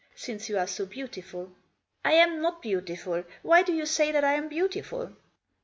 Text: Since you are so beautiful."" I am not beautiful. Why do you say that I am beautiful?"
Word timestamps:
Since 0.15 0.49
you 0.49 0.57
are 0.57 0.65
so 0.65 0.87
beautiful."" 0.87 1.51
I 2.03 2.13
am 2.13 2.41
not 2.41 2.63
beautiful. 2.63 3.23
Why 3.43 3.61
do 3.61 3.71
you 3.71 3.85
say 3.85 4.11
that 4.11 4.23
I 4.23 4.33
am 4.33 4.49
beautiful?" 4.49 5.13